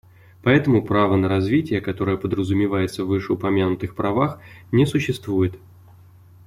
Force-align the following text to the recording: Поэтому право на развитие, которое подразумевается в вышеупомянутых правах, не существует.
Поэтому 0.41 0.81
право 0.83 1.15
на 1.15 1.27
развитие, 1.29 1.79
которое 1.79 2.17
подразумевается 2.17 3.05
в 3.05 3.09
вышеупомянутых 3.09 3.93
правах, 3.93 4.39
не 4.71 4.87
существует. 4.87 5.59